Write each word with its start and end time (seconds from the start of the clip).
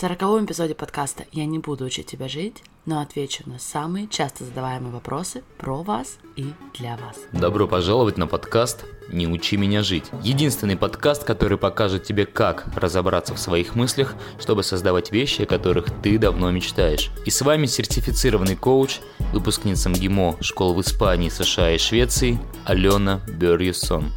сороковом 0.00 0.46
эпизоде 0.46 0.74
подкаста 0.74 1.26
я 1.30 1.44
не 1.44 1.58
буду 1.58 1.84
учить 1.84 2.06
тебя 2.06 2.26
жить, 2.26 2.62
но 2.86 3.02
отвечу 3.02 3.42
на 3.44 3.58
самые 3.58 4.08
часто 4.08 4.44
задаваемые 4.44 4.94
вопросы 4.94 5.42
про 5.58 5.82
вас 5.82 6.16
и 6.36 6.46
для 6.78 6.96
вас. 6.96 7.18
Добро 7.32 7.68
пожаловать 7.68 8.16
на 8.16 8.26
подкаст 8.26 8.86
«Не 9.10 9.28
учи 9.28 9.58
меня 9.58 9.82
жить». 9.82 10.06
Единственный 10.22 10.78
подкаст, 10.78 11.24
который 11.24 11.58
покажет 11.58 12.04
тебе, 12.04 12.24
как 12.24 12.64
разобраться 12.74 13.34
в 13.34 13.38
своих 13.38 13.74
мыслях, 13.74 14.14
чтобы 14.38 14.62
создавать 14.62 15.12
вещи, 15.12 15.42
о 15.42 15.46
которых 15.46 15.88
ты 16.02 16.16
давно 16.16 16.50
мечтаешь. 16.50 17.10
И 17.26 17.30
с 17.30 17.42
вами 17.42 17.66
сертифицированный 17.66 18.56
коуч, 18.56 19.00
выпускница 19.34 19.90
МГИМО 19.90 20.38
школ 20.40 20.72
в 20.72 20.80
Испании, 20.80 21.28
США 21.28 21.72
и 21.72 21.78
Швеции 21.78 22.38
Алена 22.64 23.20
Берьюсон. 23.28 24.10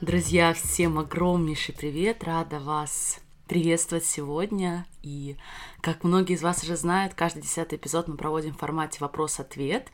Друзья, 0.00 0.54
всем 0.54 0.98
огромнейший 0.98 1.74
привет, 1.74 2.24
рада 2.24 2.60
вас 2.60 3.18
приветствовать 3.46 4.04
сегодня. 4.04 4.86
И, 5.02 5.36
как 5.80 6.04
многие 6.04 6.34
из 6.34 6.42
вас 6.42 6.62
уже 6.62 6.76
знают, 6.76 7.14
каждый 7.14 7.42
десятый 7.42 7.78
эпизод 7.78 8.08
мы 8.08 8.16
проводим 8.16 8.52
в 8.54 8.58
формате 8.58 8.98
вопрос-ответ. 9.00 9.88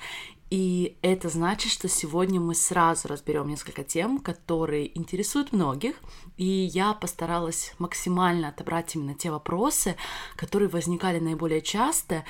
И 0.50 0.98
это 1.00 1.28
значит, 1.30 1.72
что 1.72 1.88
сегодня 1.88 2.38
мы 2.38 2.54
сразу 2.54 3.08
разберем 3.08 3.48
несколько 3.48 3.84
тем, 3.84 4.18
которые 4.18 4.96
интересуют 4.98 5.52
многих. 5.52 5.96
И 6.36 6.44
я 6.44 6.92
постаралась 6.92 7.74
максимально 7.78 8.48
отобрать 8.48 8.94
именно 8.94 9.14
те 9.14 9.30
вопросы, 9.30 9.96
которые 10.36 10.68
возникали 10.68 11.20
наиболее 11.20 11.62
часто. 11.62 12.24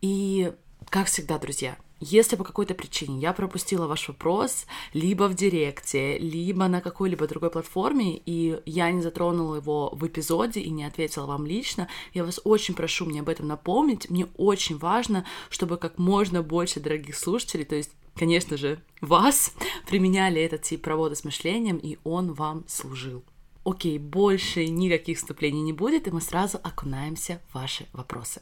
И, 0.00 0.52
как 0.88 1.06
всегда, 1.06 1.38
друзья, 1.38 1.76
если 2.00 2.36
по 2.36 2.44
какой-то 2.44 2.74
причине 2.74 3.20
я 3.20 3.32
пропустила 3.32 3.86
ваш 3.86 4.08
вопрос 4.08 4.66
либо 4.94 5.28
в 5.28 5.34
директе, 5.34 6.18
либо 6.18 6.66
на 6.66 6.80
какой-либо 6.80 7.28
другой 7.28 7.50
платформе, 7.50 8.20
и 8.24 8.60
я 8.64 8.90
не 8.90 9.02
затронула 9.02 9.56
его 9.56 9.90
в 9.92 10.06
эпизоде 10.06 10.60
и 10.60 10.70
не 10.70 10.84
ответила 10.84 11.26
вам 11.26 11.46
лично, 11.46 11.88
я 12.14 12.24
вас 12.24 12.40
очень 12.44 12.74
прошу 12.74 13.06
мне 13.06 13.20
об 13.20 13.28
этом 13.28 13.46
напомнить. 13.46 14.08
Мне 14.08 14.26
очень 14.36 14.78
важно, 14.78 15.26
чтобы 15.50 15.76
как 15.76 15.98
можно 15.98 16.42
больше 16.42 16.80
дорогих 16.80 17.16
слушателей, 17.16 17.64
то 17.64 17.76
есть 17.76 17.90
конечно 18.16 18.56
же, 18.56 18.82
вас 19.00 19.54
применяли 19.88 20.42
этот 20.42 20.62
тип 20.62 20.86
работы 20.86 21.16
с 21.16 21.24
мышлением, 21.24 21.76
и 21.76 21.98
он 22.04 22.32
вам 22.32 22.64
служил. 22.66 23.22
Окей, 23.64 23.98
больше 23.98 24.66
никаких 24.66 25.18
вступлений 25.18 25.62
не 25.62 25.72
будет, 25.72 26.08
и 26.08 26.10
мы 26.10 26.20
сразу 26.20 26.58
окунаемся 26.62 27.40
в 27.48 27.54
ваши 27.54 27.86
вопросы. 27.92 28.40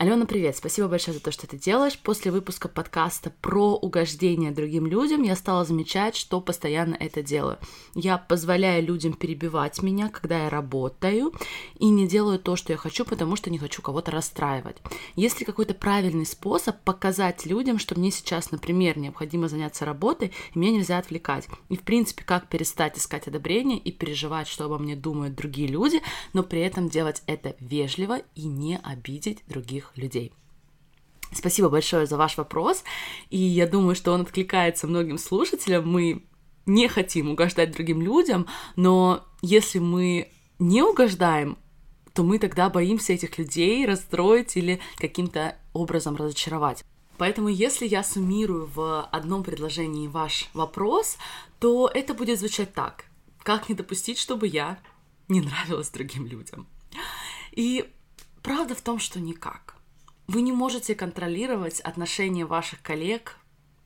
Алена, 0.00 0.24
привет! 0.24 0.56
Спасибо 0.56 0.88
большое 0.88 1.18
за 1.18 1.22
то, 1.22 1.30
что 1.30 1.46
ты 1.46 1.58
делаешь. 1.58 1.98
После 1.98 2.32
выпуска 2.32 2.68
подкаста 2.68 3.30
про 3.42 3.74
угождение 3.74 4.50
другим 4.50 4.86
людям 4.86 5.22
я 5.22 5.36
стала 5.36 5.66
замечать, 5.66 6.16
что 6.16 6.40
постоянно 6.40 6.94
это 6.94 7.22
делаю. 7.22 7.58
Я 7.94 8.16
позволяю 8.16 8.82
людям 8.82 9.12
перебивать 9.12 9.82
меня, 9.82 10.08
когда 10.08 10.44
я 10.44 10.48
работаю, 10.48 11.34
и 11.78 11.90
не 11.90 12.08
делаю 12.08 12.38
то, 12.38 12.56
что 12.56 12.72
я 12.72 12.78
хочу, 12.78 13.04
потому 13.04 13.36
что 13.36 13.50
не 13.50 13.58
хочу 13.58 13.82
кого-то 13.82 14.10
расстраивать. 14.10 14.78
Есть 15.16 15.38
ли 15.38 15.44
какой-то 15.44 15.74
правильный 15.74 16.24
способ 16.24 16.80
показать 16.80 17.44
людям, 17.44 17.78
что 17.78 17.94
мне 17.94 18.10
сейчас, 18.10 18.52
например, 18.52 18.96
необходимо 18.96 19.48
заняться 19.48 19.84
работой, 19.84 20.32
и 20.54 20.58
меня 20.58 20.72
нельзя 20.72 20.96
отвлекать? 20.96 21.46
И, 21.68 21.76
в 21.76 21.82
принципе, 21.82 22.24
как 22.24 22.48
перестать 22.48 22.96
искать 22.96 23.28
одобрение 23.28 23.76
и 23.76 23.92
переживать, 23.92 24.48
что 24.48 24.64
обо 24.64 24.78
мне 24.78 24.96
думают 24.96 25.34
другие 25.34 25.68
люди, 25.68 26.00
но 26.32 26.42
при 26.42 26.62
этом 26.62 26.88
делать 26.88 27.22
это 27.26 27.54
вежливо 27.60 28.22
и 28.34 28.46
не 28.46 28.78
обидеть 28.82 29.44
других 29.46 29.89
людей. 29.96 30.32
Спасибо 31.32 31.68
большое 31.68 32.06
за 32.06 32.16
ваш 32.16 32.36
вопрос, 32.36 32.82
и 33.30 33.38
я 33.38 33.66
думаю, 33.68 33.94
что 33.94 34.12
он 34.12 34.22
откликается 34.22 34.88
многим 34.88 35.16
слушателям. 35.16 35.88
Мы 35.88 36.24
не 36.66 36.88
хотим 36.88 37.30
угождать 37.30 37.72
другим 37.72 38.02
людям, 38.02 38.46
но 38.76 39.24
если 39.40 39.78
мы 39.78 40.32
не 40.58 40.82
угождаем, 40.82 41.56
то 42.14 42.24
мы 42.24 42.38
тогда 42.38 42.68
боимся 42.68 43.12
этих 43.12 43.38
людей 43.38 43.86
расстроить 43.86 44.56
или 44.56 44.80
каким-то 44.96 45.56
образом 45.72 46.16
разочаровать. 46.16 46.84
Поэтому 47.16 47.48
если 47.48 47.86
я 47.86 48.02
суммирую 48.02 48.66
в 48.66 49.02
одном 49.02 49.44
предложении 49.44 50.08
ваш 50.08 50.48
вопрос, 50.54 51.18
то 51.58 51.90
это 51.92 52.14
будет 52.14 52.38
звучать 52.38 52.72
так. 52.72 53.04
Как 53.42 53.68
не 53.68 53.74
допустить, 53.74 54.18
чтобы 54.18 54.46
я 54.46 54.78
не 55.28 55.40
нравилась 55.40 55.90
другим 55.90 56.26
людям? 56.26 56.66
И 57.52 57.88
правда 58.42 58.74
в 58.74 58.80
том, 58.80 58.98
что 58.98 59.20
никак. 59.20 59.76
Вы 60.30 60.42
не 60.42 60.52
можете 60.52 60.94
контролировать 60.94 61.80
отношения 61.80 62.46
ваших 62.46 62.80
коллег, 62.82 63.36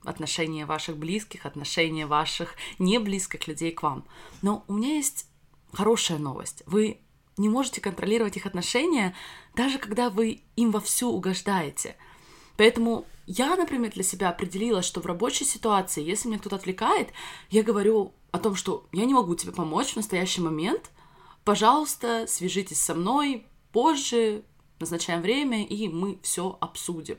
отношения 0.05 0.67
ваших 0.67 0.99
близких, 0.99 1.47
отношения 1.47 2.07
ваших 2.07 2.57
неблизких 2.79 3.49
людей 3.49 3.73
к 3.73 3.83
вам. 3.83 4.05
Но 4.43 4.63
у 4.69 4.75
меня 4.75 4.97
есть 4.97 5.27
хорошая 5.73 6.19
новость. 6.19 6.63
Вы 6.67 7.01
не 7.39 7.49
можете 7.49 7.81
контролировать 7.81 8.37
их 8.37 8.45
отношения, 8.45 9.15
даже 9.57 9.79
когда 9.79 10.11
вы 10.11 10.43
им 10.55 10.71
вовсю 10.71 11.11
угождаете. 11.13 11.97
Поэтому 12.59 13.07
я, 13.25 13.57
например, 13.57 13.93
для 13.93 14.03
себя 14.03 14.29
определила, 14.29 14.83
что 14.83 15.01
в 15.01 15.07
рабочей 15.07 15.47
ситуации, 15.47 16.05
если 16.05 16.29
меня 16.29 16.39
кто-то 16.39 16.57
отвлекает, 16.57 17.09
я 17.49 17.63
говорю 17.63 18.13
о 18.33 18.39
том, 18.39 18.55
что 18.55 18.87
я 18.93 19.07
не 19.07 19.15
могу 19.15 19.35
тебе 19.35 19.53
помочь 19.53 19.95
в 19.95 19.97
настоящий 19.97 20.43
момент, 20.43 20.91
пожалуйста, 21.43 22.27
свяжитесь 22.29 22.83
со 22.83 22.95
мной 22.95 23.47
позже, 23.73 24.45
назначаем 24.81 25.23
время, 25.23 25.65
и 25.65 25.89
мы 25.89 26.19
все 26.23 26.57
обсудим. 26.61 27.19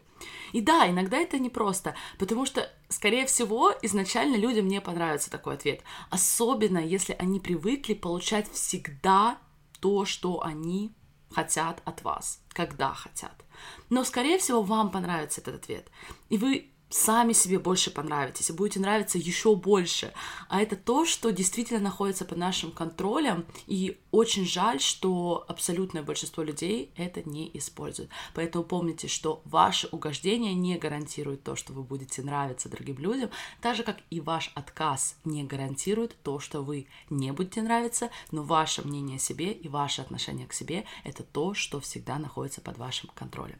И 0.53 0.61
да, 0.61 0.89
иногда 0.89 1.17
это 1.17 1.39
непросто, 1.39 1.95
потому 2.17 2.45
что, 2.45 2.71
скорее 2.89 3.25
всего, 3.25 3.73
изначально 3.81 4.35
людям 4.35 4.67
не 4.67 4.81
понравится 4.81 5.29
такой 5.29 5.55
ответ. 5.55 5.81
Особенно, 6.09 6.79
если 6.79 7.15
они 7.17 7.39
привыкли 7.39 7.93
получать 7.93 8.51
всегда 8.51 9.37
то, 9.79 10.05
что 10.05 10.43
они 10.43 10.93
хотят 11.31 11.81
от 11.85 12.03
вас, 12.03 12.41
когда 12.49 12.93
хотят. 12.93 13.45
Но, 13.89 14.03
скорее 14.03 14.37
всего, 14.37 14.61
вам 14.61 14.89
понравится 14.91 15.41
этот 15.41 15.55
ответ. 15.55 15.89
И 16.29 16.37
вы 16.37 16.71
сами 16.89 17.33
себе 17.33 17.59
больше 17.59 17.91
понравитесь 17.91 18.49
и 18.49 18.53
будете 18.53 18.79
нравиться 18.79 19.17
еще 19.17 19.55
больше. 19.55 20.13
А 20.47 20.61
это 20.61 20.75
то, 20.75 21.05
что 21.05 21.31
действительно 21.31 21.79
находится 21.79 22.25
под 22.25 22.37
нашим 22.37 22.71
контролем, 22.71 23.45
и 23.67 23.99
очень 24.15 24.45
жаль, 24.45 24.79
что 24.79 25.43
абсолютное 25.49 26.01
большинство 26.01 26.41
людей 26.41 26.89
это 26.95 27.21
не 27.29 27.51
используют. 27.53 28.09
Поэтому 28.33 28.63
помните, 28.63 29.09
что 29.09 29.41
ваше 29.43 29.89
угождение 29.91 30.53
не 30.53 30.77
гарантирует 30.77 31.43
то, 31.43 31.57
что 31.57 31.73
вы 31.73 31.83
будете 31.83 32.21
нравиться 32.21 32.69
другим 32.69 32.97
людям, 32.97 33.29
так 33.61 33.75
же 33.75 33.83
как 33.83 33.97
и 34.09 34.21
ваш 34.21 34.53
отказ 34.55 35.17
не 35.25 35.43
гарантирует 35.43 36.15
то, 36.23 36.39
что 36.39 36.61
вы 36.61 36.87
не 37.09 37.33
будете 37.33 37.61
нравиться, 37.61 38.09
но 38.31 38.43
ваше 38.43 38.87
мнение 38.87 39.17
о 39.17 39.19
себе 39.19 39.51
и 39.51 39.67
ваше 39.67 40.01
отношение 40.01 40.47
к 40.47 40.53
себе 40.53 40.85
это 41.03 41.23
то, 41.23 41.53
что 41.53 41.81
всегда 41.81 42.17
находится 42.17 42.61
под 42.61 42.77
вашим 42.77 43.09
контролем. 43.13 43.59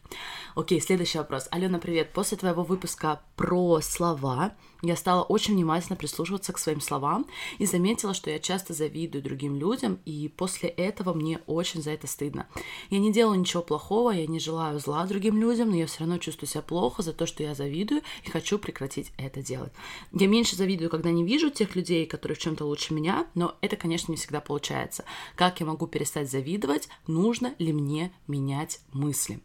Окей, 0.55 0.79
следующий 0.79 1.17
вопрос. 1.17 1.49
Алена, 1.51 1.79
привет. 1.79 2.13
После 2.13 2.37
твоего 2.37 2.63
выпуска 2.63 3.22
про 3.35 3.81
слова, 3.81 4.53
я 4.85 4.96
стала 4.96 5.23
очень 5.23 5.53
внимательно 5.53 5.96
прислушиваться 5.96 6.53
к 6.53 6.57
своим 6.57 6.81
словам 6.81 7.25
и 7.57 7.66
заметила, 7.66 8.13
что 8.13 8.29
я 8.29 8.40
часто 8.40 8.73
завидую 8.73 9.23
другим 9.23 9.56
людям, 9.56 10.00
и 10.06 10.31
после 10.35 10.69
этого 10.69 11.13
мне 11.13 11.40
очень 11.47 11.81
за 11.81 11.91
это 11.91 12.07
стыдно. 12.07 12.47
Я 12.90 13.00
не 13.00 13.12
делаю 13.12 13.40
ничего 13.40 13.63
плохого, 13.63 14.12
я 14.12 14.28
не 14.28 14.40
желаю 14.40 14.79
зла 14.79 15.06
другим 15.06 15.38
людям, 15.38 15.69
но 15.69 15.75
я 15.75 15.88
все 15.88 16.01
равно 16.01 16.18
чувствую 16.18 16.50
себя 16.50 16.62
плохо 16.62 17.01
за 17.01 17.13
то, 17.13 17.25
что 17.25 17.44
я 17.44 17.56
завидую, 17.56 18.01
и 18.23 18.29
хочу 18.29 18.57
прекратить 18.57 19.12
это 19.18 19.41
делать. 19.41 19.73
Я 20.12 20.28
меньше 20.28 20.56
завидую, 20.56 20.90
когда 20.90 21.12
не 21.12 21.23
вижу 21.23 21.50
тех 21.50 21.75
людей, 21.75 22.06
которые 22.06 22.35
в 22.35 22.40
чем-то 22.40 22.66
лучше 22.66 22.94
меня, 22.94 23.28
но 23.35 23.56
это, 23.62 23.75
конечно, 23.75 24.12
не 24.12 24.17
всегда 24.17 24.41
получается. 24.41 25.06
Как 25.35 25.59
я 25.59 25.66
могу 25.66 25.88
перестать 25.88 26.29
завидовать? 26.29 26.90
Нужно 27.07 27.56
ли 27.59 27.73
мне 27.73 28.12
менять 28.28 28.79
мысли? 28.91 29.40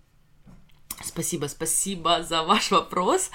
Спасибо, 1.02 1.46
спасибо 1.46 2.22
за 2.22 2.42
ваш 2.42 2.70
вопрос. 2.70 3.30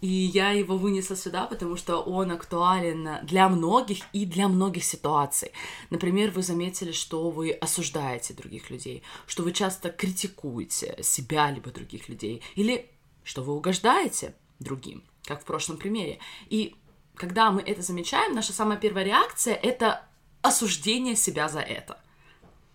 И 0.00 0.06
я 0.06 0.52
его 0.52 0.78
вынесла 0.78 1.16
сюда, 1.16 1.44
потому 1.46 1.76
что 1.76 1.98
он 1.98 2.30
актуален 2.32 3.24
для 3.24 3.48
многих 3.48 3.98
и 4.14 4.24
для 4.24 4.48
многих 4.48 4.84
ситуаций. 4.84 5.52
Например, 5.90 6.30
вы 6.30 6.42
заметили, 6.42 6.92
что 6.92 7.30
вы 7.30 7.50
осуждаете 7.50 8.32
других 8.32 8.70
людей, 8.70 9.02
что 9.26 9.42
вы 9.42 9.52
часто 9.52 9.90
критикуете 9.90 10.96
себя 11.02 11.50
либо 11.50 11.70
других 11.70 12.08
людей, 12.08 12.42
или 12.54 12.88
что 13.22 13.42
вы 13.42 13.54
угождаете 13.54 14.34
другим, 14.58 15.02
как 15.24 15.42
в 15.42 15.44
прошлом 15.44 15.76
примере. 15.76 16.20
И 16.48 16.74
когда 17.14 17.50
мы 17.50 17.60
это 17.60 17.82
замечаем, 17.82 18.34
наша 18.34 18.54
самая 18.54 18.78
первая 18.78 19.04
реакция— 19.04 19.54
это 19.62 20.02
осуждение 20.40 21.16
себя 21.16 21.50
за 21.50 21.60
это— 21.60 22.00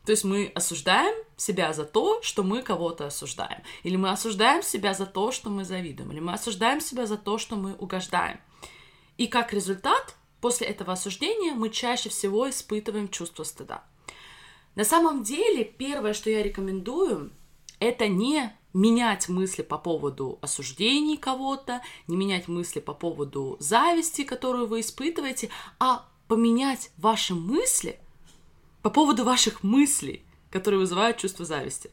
то 0.05 0.11
есть 0.11 0.23
мы 0.23 0.51
осуждаем 0.53 1.15
себя 1.35 1.73
за 1.73 1.83
то, 1.83 2.21
что 2.21 2.43
мы 2.43 2.61
кого-то 2.61 3.07
осуждаем. 3.07 3.61
Или 3.83 3.95
мы 3.95 4.09
осуждаем 4.11 4.61
себя 4.61 4.93
за 4.93 5.05
то, 5.05 5.31
что 5.31 5.49
мы 5.49 5.65
завидуем. 5.65 6.11
Или 6.11 6.19
мы 6.19 6.33
осуждаем 6.33 6.79
себя 6.79 7.05
за 7.07 7.17
то, 7.17 7.37
что 7.37 7.55
мы 7.55 7.73
угождаем. 7.73 8.39
И 9.17 9.27
как 9.27 9.51
результат, 9.51 10.15
после 10.41 10.67
этого 10.67 10.93
осуждения 10.93 11.53
мы 11.53 11.69
чаще 11.69 12.09
всего 12.09 12.47
испытываем 12.49 13.09
чувство 13.09 13.43
стыда. 13.43 13.83
На 14.75 14.83
самом 14.83 15.23
деле, 15.23 15.65
первое, 15.65 16.13
что 16.13 16.29
я 16.29 16.43
рекомендую, 16.43 17.31
это 17.79 18.07
не 18.07 18.53
менять 18.73 19.29
мысли 19.29 19.61
по 19.63 19.77
поводу 19.77 20.37
осуждений 20.41 21.17
кого-то, 21.17 21.81
не 22.07 22.17
менять 22.17 22.47
мысли 22.47 22.81
по 22.81 22.93
поводу 22.93 23.55
зависти, 23.59 24.23
которую 24.23 24.67
вы 24.67 24.81
испытываете, 24.81 25.49
а 25.79 26.05
поменять 26.27 26.91
ваши 26.97 27.33
мысли 27.33 27.99
по 28.85 28.91
поводу 28.91 29.23
ваших 29.23 29.63
мыслей, 29.63 30.23
которые 30.51 30.79
вызывают 30.79 31.17
чувство 31.17 31.43
зависти. 31.43 31.89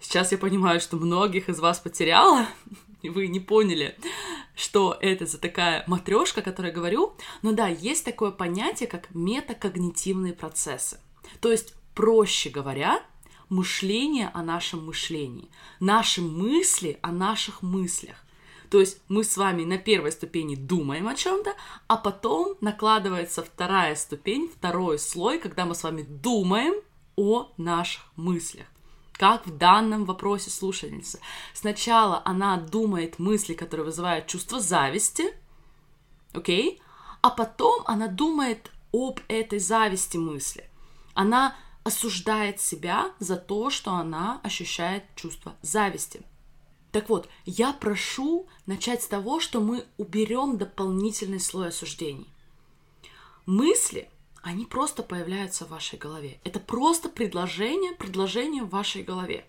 Сейчас 0.00 0.32
я 0.32 0.38
понимаю, 0.38 0.80
что 0.80 0.96
многих 0.96 1.48
из 1.48 1.60
вас 1.60 1.78
потеряла, 1.78 2.48
и 3.02 3.08
вы 3.08 3.28
не 3.28 3.38
поняли, 3.38 3.96
что 4.56 4.98
это 5.00 5.26
за 5.26 5.38
такая 5.38 5.84
матрешка, 5.86 6.40
о 6.40 6.42
которой 6.42 6.70
я 6.70 6.72
говорю. 6.72 7.14
Но 7.42 7.52
да, 7.52 7.68
есть 7.68 8.04
такое 8.04 8.32
понятие, 8.32 8.88
как 8.88 9.14
метакогнитивные 9.14 10.32
процессы. 10.32 10.98
То 11.40 11.52
есть, 11.52 11.72
проще 11.94 12.50
говоря, 12.50 13.00
мышление 13.48 14.28
о 14.34 14.42
нашем 14.42 14.84
мышлении, 14.84 15.50
наши 15.78 16.20
мысли 16.20 16.98
о 17.02 17.12
наших 17.12 17.62
мыслях. 17.62 18.21
То 18.72 18.80
есть 18.80 19.02
мы 19.08 19.22
с 19.22 19.36
вами 19.36 19.64
на 19.64 19.76
первой 19.76 20.12
ступени 20.12 20.54
думаем 20.54 21.06
о 21.06 21.14
чем-то, 21.14 21.54
а 21.88 21.98
потом 21.98 22.56
накладывается 22.62 23.42
вторая 23.42 23.94
ступень, 23.94 24.48
второй 24.48 24.98
слой, 24.98 25.38
когда 25.38 25.66
мы 25.66 25.74
с 25.74 25.82
вами 25.82 26.00
думаем 26.08 26.72
о 27.14 27.52
наших 27.58 28.02
мыслях 28.16 28.66
как 29.12 29.46
в 29.46 29.56
данном 29.56 30.04
вопросе 30.06 30.50
слушательницы. 30.50 31.20
Сначала 31.54 32.22
она 32.24 32.56
думает 32.56 33.20
мысли, 33.20 33.52
которые 33.52 33.84
вызывают 33.84 34.26
чувство 34.26 34.58
зависти, 34.58 35.26
окей, 36.32 36.78
okay? 36.78 36.82
а 37.20 37.30
потом 37.30 37.82
она 37.84 38.08
думает 38.08 38.72
об 38.92 39.20
этой 39.28 39.60
зависти 39.60 40.16
мысли. 40.16 40.68
Она 41.14 41.54
осуждает 41.84 42.58
себя 42.60 43.12
за 43.20 43.36
то, 43.36 43.68
что 43.68 43.92
она 43.92 44.40
ощущает 44.42 45.04
чувство 45.14 45.54
зависти. 45.60 46.22
Так 46.92 47.08
вот, 47.08 47.28
я 47.46 47.72
прошу 47.72 48.46
начать 48.66 49.02
с 49.02 49.08
того, 49.08 49.40
что 49.40 49.60
мы 49.60 49.86
уберем 49.96 50.58
дополнительный 50.58 51.40
слой 51.40 51.68
осуждений. 51.68 52.28
Мысли 53.46 54.08
они 54.42 54.66
просто 54.66 55.02
появляются 55.02 55.64
в 55.64 55.70
вашей 55.70 55.98
голове. 55.98 56.38
Это 56.44 56.60
просто 56.60 57.08
предложение, 57.08 57.92
предложение 57.92 58.64
в 58.64 58.70
вашей 58.70 59.02
голове. 59.02 59.46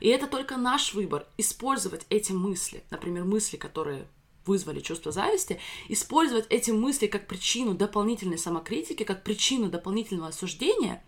И 0.00 0.08
это 0.08 0.26
только 0.26 0.56
наш 0.56 0.94
выбор 0.94 1.26
использовать 1.36 2.06
эти 2.08 2.32
мысли, 2.32 2.82
например, 2.90 3.24
мысли, 3.24 3.56
которые 3.56 4.08
вызвали 4.46 4.80
чувство 4.80 5.12
зависти, 5.12 5.60
использовать 5.88 6.46
эти 6.48 6.70
мысли 6.70 7.06
как 7.06 7.26
причину 7.26 7.74
дополнительной 7.74 8.38
самокритики, 8.38 9.02
как 9.04 9.22
причину 9.22 9.68
дополнительного 9.68 10.28
осуждения. 10.28 11.04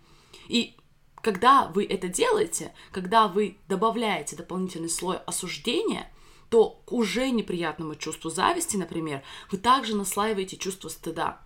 И 0.47 0.75
когда 1.21 1.67
вы 1.67 1.85
это 1.85 2.07
делаете, 2.07 2.73
когда 2.91 3.27
вы 3.27 3.57
добавляете 3.67 4.35
дополнительный 4.35 4.89
слой 4.89 5.17
осуждения, 5.17 6.11
то 6.49 6.81
к 6.85 6.91
уже 6.91 7.29
неприятному 7.29 7.95
чувству 7.95 8.29
зависти, 8.29 8.77
например, 8.77 9.23
вы 9.51 9.57
также 9.57 9.95
наслаиваете 9.95 10.57
чувство 10.57 10.89
стыда 10.89 11.41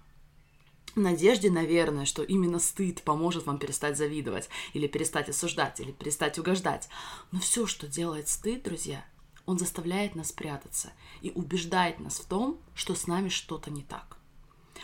надежде, 0.96 1.50
наверное, 1.50 2.06
что 2.06 2.24
именно 2.24 2.60
стыд 2.60 3.02
поможет 3.04 3.46
вам 3.46 3.58
перестать 3.58 3.98
завидовать, 3.98 4.50
или 4.74 4.88
перестать 4.88 5.30
осуждать, 5.30 5.80
или 5.80 5.92
перестать 5.92 6.40
угождать. 6.40 6.90
Но 7.32 7.40
все, 7.40 7.68
что 7.68 7.88
делает 7.88 8.30
стыд, 8.30 8.64
друзья, 8.64 9.06
он 9.46 9.60
заставляет 9.60 10.16
нас 10.16 10.32
прятаться 10.32 10.92
и 11.22 11.32
убеждает 11.32 12.00
нас 12.00 12.20
в 12.20 12.26
том, 12.26 12.60
что 12.74 12.96
с 12.96 13.08
нами 13.08 13.30
что-то 13.30 13.72
не 13.72 13.84
так. 13.84 14.15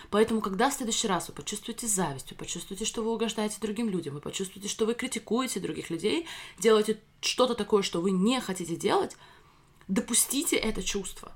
Поэтому, 0.10 0.42
когда 0.42 0.70
в 0.70 0.74
следующий 0.74 1.08
раз 1.08 1.28
вы 1.28 1.34
почувствуете 1.34 1.88
зависть, 1.88 2.32
вы 2.32 2.38
почувствуете, 2.38 2.86
что 2.86 3.02
вы 3.02 3.14
угождаете 3.14 3.58
другим 3.60 3.90
людям, 3.90 4.16
вы 4.16 4.22
почувствуете, 4.22 4.70
что 4.70 4.86
вы 4.86 4.94
критикуете 4.94 5.60
других 5.60 5.90
людей, 5.90 6.28
делаете 6.60 7.00
что-то 7.22 7.56
такое, 7.56 7.82
что 7.84 8.02
вы 8.02 8.12
не 8.12 8.40
хотите 8.42 8.76
делать, 8.76 9.16
допустите 9.88 10.56
это 10.56 10.84
чувство. 10.84 11.32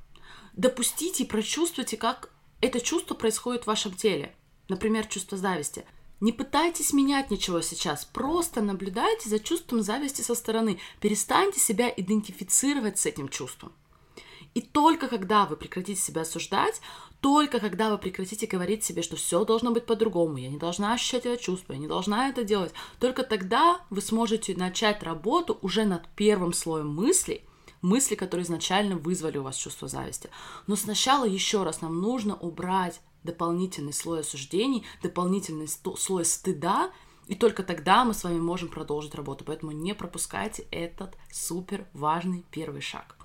Допустите 0.53 1.23
и 1.23 1.27
прочувствуйте, 1.27 1.97
как 1.97 2.31
это 2.61 2.79
чувство 2.79 3.13
происходит 3.13 3.63
в 3.63 3.67
вашем 3.67 3.93
теле. 3.93 4.35
Например, 4.69 5.05
чувство 5.05 5.37
зависти. 5.37 5.85
Не 6.21 6.31
пытайтесь 6.31 6.93
менять 6.93 7.29
ничего 7.29 7.61
сейчас, 7.61 8.05
просто 8.05 8.61
наблюдайте 8.61 9.29
за 9.29 9.37
чувством 9.37 9.81
зависти 9.81 10.21
со 10.21 10.33
стороны. 10.33 10.79
Перестаньте 11.01 11.59
себя 11.59 11.93
идентифицировать 11.95 12.97
с 12.97 13.05
этим 13.05 13.27
чувством. 13.27 13.73
И 14.53 14.61
только 14.61 15.09
когда 15.09 15.45
вы 15.45 15.57
прекратите 15.57 15.99
себя 15.99 16.21
осуждать, 16.21 16.79
только 17.25 17.59
когда 17.59 17.89
вы 17.89 17.97
прекратите 17.97 18.45
говорить 18.45 18.83
себе, 18.83 19.01
что 19.01 19.15
все 19.15 19.43
должно 19.45 19.71
быть 19.71 19.87
по-другому, 19.87 20.37
я 20.37 20.47
не 20.47 20.59
должна 20.59 20.93
ощущать 20.93 21.25
это 21.25 21.41
чувство, 21.41 21.73
я 21.73 21.79
не 21.79 21.87
должна 21.87 22.29
это 22.29 22.43
делать, 22.43 22.71
только 22.99 23.23
тогда 23.23 23.79
вы 23.89 24.01
сможете 24.01 24.55
начать 24.55 25.01
работу 25.01 25.57
уже 25.63 25.85
над 25.85 26.07
первым 26.09 26.53
слоем 26.53 26.89
мыслей, 26.89 27.41
мысли, 27.81 28.13
которые 28.13 28.43
изначально 28.43 28.95
вызвали 28.95 29.39
у 29.39 29.41
вас 29.41 29.55
чувство 29.55 29.87
зависти. 29.87 30.29
Но 30.67 30.75
сначала 30.75 31.25
еще 31.25 31.63
раз 31.63 31.81
нам 31.81 31.99
нужно 31.99 32.35
убрать 32.35 33.01
дополнительный 33.23 33.93
слой 33.93 34.19
осуждений, 34.19 34.85
дополнительный 35.01 35.67
слой 35.67 36.25
стыда, 36.25 36.91
и 37.25 37.33
только 37.33 37.63
тогда 37.63 38.05
мы 38.05 38.13
с 38.13 38.23
вами 38.23 38.39
можем 38.39 38.69
продолжить 38.69 39.15
работу. 39.15 39.43
Поэтому 39.45 39.71
не 39.71 39.95
пропускайте 39.95 40.67
этот 40.69 41.15
супер 41.31 41.87
важный 41.91 42.45
первый 42.51 42.81
шаг. 42.81 43.15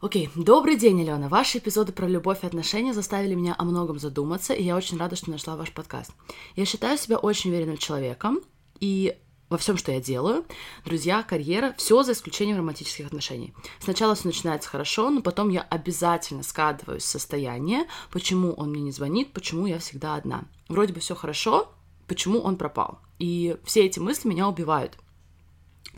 Окей, 0.00 0.30
okay. 0.34 0.42
добрый 0.44 0.76
день, 0.76 1.02
Алена. 1.02 1.28
Ваши 1.28 1.58
эпизоды 1.58 1.92
про 1.92 2.08
любовь 2.08 2.38
и 2.42 2.46
отношения 2.46 2.94
заставили 2.94 3.34
меня 3.34 3.54
о 3.58 3.64
многом 3.64 3.98
задуматься, 3.98 4.54
и 4.54 4.62
я 4.62 4.74
очень 4.74 4.96
рада, 4.96 5.14
что 5.14 5.30
нашла 5.30 5.56
ваш 5.56 5.72
подкаст. 5.72 6.12
Я 6.56 6.64
считаю 6.64 6.96
себя 6.96 7.18
очень 7.18 7.50
уверенным 7.50 7.76
человеком, 7.76 8.40
и 8.80 9.18
во 9.50 9.58
всем, 9.58 9.76
что 9.76 9.92
я 9.92 10.00
делаю. 10.00 10.46
Друзья, 10.86 11.22
карьера, 11.22 11.74
все 11.76 12.02
за 12.02 12.12
исключением 12.12 12.56
романтических 12.56 13.08
отношений. 13.08 13.52
Сначала 13.78 14.14
все 14.14 14.28
начинается 14.28 14.70
хорошо, 14.70 15.10
но 15.10 15.20
потом 15.20 15.50
я 15.50 15.60
обязательно 15.60 16.44
скатываюсь 16.44 17.02
в 17.02 17.06
состояние, 17.06 17.84
почему 18.10 18.54
он 18.54 18.70
мне 18.70 18.80
не 18.80 18.92
звонит, 18.92 19.34
почему 19.34 19.66
я 19.66 19.78
всегда 19.78 20.14
одна. 20.14 20.44
Вроде 20.70 20.94
бы 20.94 21.00
все 21.00 21.14
хорошо, 21.14 21.68
почему 22.06 22.40
он 22.40 22.56
пропал. 22.56 23.00
И 23.18 23.58
все 23.64 23.84
эти 23.84 23.98
мысли 23.98 24.28
меня 24.28 24.48
убивают. 24.48 24.96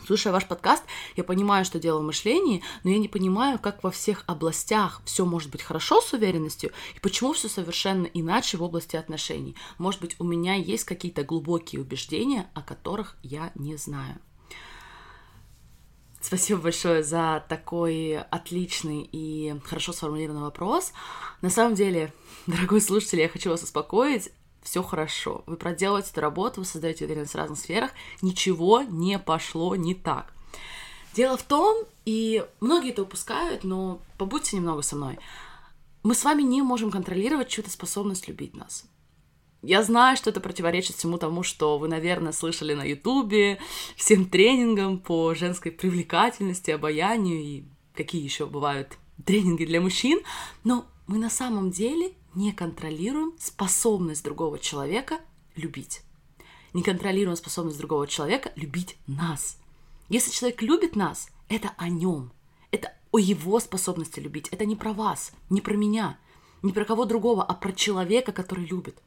Слушая 0.07 0.33
ваш 0.33 0.47
подкаст, 0.47 0.83
я 1.17 1.23
понимаю, 1.23 1.65
что 1.65 1.79
дело 1.79 2.01
в 2.01 2.03
мышлении, 2.03 2.63
но 2.83 2.91
я 2.91 2.99
не 2.99 3.09
понимаю, 3.09 3.59
как 3.59 3.85
во 3.85 3.91
всех 3.91 4.25
областях 4.27 5.01
все 5.05 5.25
может 5.25 5.51
быть 5.51 5.63
хорошо 5.63 6.01
с 6.01 6.13
уверенностью, 6.13 6.73
и 6.97 7.01
почему 7.01 7.33
все 7.35 7.49
совершенно 7.49 8.07
иначе 8.07 8.57
в 8.57 8.63
области 8.63 8.97
отношений. 8.97 9.55
Может 9.79 10.01
быть, 10.01 10.17
у 10.19 10.25
меня 10.25 10.55
есть 10.55 10.85
какие-то 10.85 11.23
глубокие 11.23 11.81
убеждения, 11.81 12.51
о 12.55 12.63
которых 12.63 13.17
я 13.23 13.53
не 13.55 13.77
знаю. 13.77 14.19
Спасибо 16.21 16.61
большое 16.61 17.03
за 17.03 17.45
такой 17.49 18.17
отличный 18.17 19.09
и 19.11 19.55
хорошо 19.65 19.93
сформулированный 19.93 20.43
вопрос. 20.43 20.93
На 21.43 21.51
самом 21.51 21.75
деле, 21.75 22.13
дорогой 22.47 22.81
слушатель, 22.81 23.21
я 23.21 23.29
хочу 23.29 23.51
вас 23.51 23.63
успокоить 23.63 24.31
все 24.63 24.83
хорошо. 24.83 25.43
Вы 25.47 25.57
проделываете 25.57 26.11
эту 26.11 26.21
работу, 26.21 26.61
вы 26.61 26.67
создаете 26.67 27.05
уверенность 27.05 27.33
в 27.33 27.39
разных 27.39 27.59
сферах, 27.59 27.91
ничего 28.21 28.83
не 28.83 29.19
пошло 29.19 29.77
не 29.77 29.95
так. 29.95 30.33
Дело 31.15 31.37
в 31.37 31.43
том, 31.43 31.85
и 32.05 32.45
многие 32.61 32.91
это 32.91 33.03
упускают, 33.03 33.65
но 33.65 34.01
побудьте 34.19 34.57
немного 34.57 34.83
со 34.83 34.97
мной. 34.97 35.19
Мы 36.03 36.15
с 36.15 36.25
вами 36.25 36.43
не 36.43 36.63
можем 36.63 36.91
контролировать 36.91 37.49
чью-то 37.49 37.71
способность 37.71 38.29
любить 38.29 38.57
нас. 38.57 38.85
Я 39.63 39.85
знаю, 39.85 40.17
что 40.17 40.31
это 40.31 40.41
противоречит 40.41 40.97
всему 40.97 41.19
тому, 41.19 41.45
что 41.45 41.79
вы, 41.79 41.87
наверное, 41.87 42.33
слышали 42.33 42.75
на 42.75 42.83
Ютубе, 42.83 43.59
всем 43.97 44.25
тренингам 44.25 44.99
по 44.99 45.35
женской 45.35 45.71
привлекательности, 45.71 46.73
обаянию 46.73 47.41
и 47.41 47.65
какие 47.95 48.25
еще 48.25 48.47
бывают 48.47 48.99
тренинги 49.25 49.65
для 49.65 49.81
мужчин, 49.81 50.21
но 50.65 50.87
мы 51.07 51.19
на 51.19 51.31
самом 51.31 51.71
деле 51.71 52.13
не 52.35 52.53
контролируем 52.53 53.35
способность 53.39 54.25
другого 54.25 54.59
человека 54.59 55.21
любить. 55.55 56.03
Не 56.73 56.83
контролируем 56.83 57.37
способность 57.37 57.79
другого 57.79 58.07
человека 58.07 58.53
любить 58.57 58.97
нас. 59.07 59.59
Если 60.09 60.31
человек 60.31 60.63
любит 60.63 60.97
нас, 60.97 61.29
это 61.49 61.73
о 61.77 61.89
нем. 61.89 62.33
Это 62.71 62.95
о 63.11 63.19
его 63.19 63.61
способности 63.61 64.21
любить. 64.21 64.49
Это 64.49 64.65
не 64.65 64.77
про 64.77 64.93
вас, 64.93 65.33
не 65.51 65.61
про 65.61 65.75
меня, 65.75 66.19
не 66.63 66.73
про 66.73 66.85
кого 66.85 67.05
другого, 67.05 67.45
а 67.45 67.55
про 67.55 67.73
человека, 67.73 68.33
который 68.33 68.65
любит. 68.65 69.03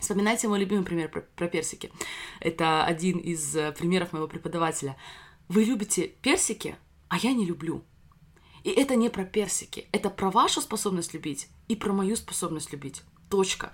Вспоминайте 0.00 0.48
мой 0.48 0.60
любимый 0.60 0.84
пример 0.84 1.08
про, 1.10 1.22
про 1.22 1.48
персики. 1.48 1.90
Это 2.40 2.84
один 2.84 3.18
из 3.18 3.54
э, 3.56 3.72
примеров 3.72 4.12
моего 4.12 4.28
преподавателя. 4.28 4.96
Вы 5.48 5.64
любите 5.64 6.08
персики, 6.22 6.76
а 7.08 7.18
я 7.18 7.32
не 7.32 7.44
люблю. 7.44 7.82
И 8.64 8.70
это 8.70 8.96
не 8.96 9.08
про 9.08 9.24
персики, 9.24 9.88
это 9.92 10.10
про 10.10 10.30
вашу 10.30 10.60
способность 10.60 11.14
любить 11.14 11.48
и 11.68 11.76
про 11.76 11.92
мою 11.92 12.16
способность 12.16 12.72
любить. 12.72 13.02
Точка. 13.30 13.72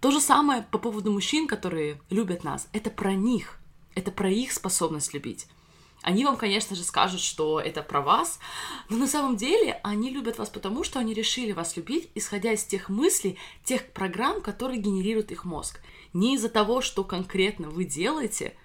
То 0.00 0.10
же 0.10 0.20
самое 0.20 0.62
по 0.62 0.78
поводу 0.78 1.12
мужчин, 1.12 1.46
которые 1.46 2.00
любят 2.08 2.42
нас. 2.44 2.68
Это 2.72 2.90
про 2.90 3.14
них. 3.14 3.60
Это 3.94 4.10
про 4.10 4.30
их 4.30 4.52
способность 4.52 5.12
любить. 5.12 5.46
Они 6.02 6.24
вам, 6.24 6.36
конечно 6.36 6.74
же, 6.74 6.82
скажут, 6.82 7.20
что 7.20 7.60
это 7.60 7.82
про 7.82 8.00
вас, 8.00 8.38
но 8.88 8.96
на 8.96 9.06
самом 9.06 9.36
деле 9.36 9.80
они 9.82 10.10
любят 10.10 10.38
вас 10.38 10.48
потому, 10.48 10.82
что 10.82 10.98
они 10.98 11.12
решили 11.12 11.52
вас 11.52 11.76
любить, 11.76 12.10
исходя 12.14 12.52
из 12.52 12.64
тех 12.64 12.88
мыслей, 12.88 13.38
тех 13.64 13.92
программ, 13.92 14.40
которые 14.40 14.80
генерирует 14.80 15.30
их 15.30 15.44
мозг. 15.44 15.80
Не 16.14 16.36
из-за 16.36 16.48
того, 16.48 16.80
что 16.80 17.04
конкретно 17.04 17.68
вы 17.68 17.84
делаете 17.84 18.56